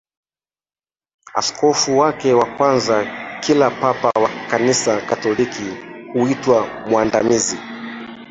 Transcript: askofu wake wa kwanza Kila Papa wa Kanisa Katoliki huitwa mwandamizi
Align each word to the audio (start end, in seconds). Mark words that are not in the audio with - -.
askofu 1.33 1.97
wake 1.97 2.33
wa 2.33 2.45
kwanza 2.45 3.05
Kila 3.39 3.69
Papa 3.71 4.09
wa 4.19 4.29
Kanisa 4.29 5.01
Katoliki 5.01 5.69
huitwa 6.13 6.67
mwandamizi 6.89 7.57